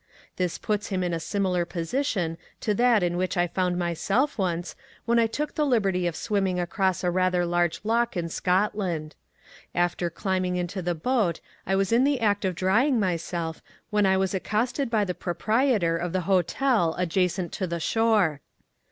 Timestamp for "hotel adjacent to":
16.21-17.67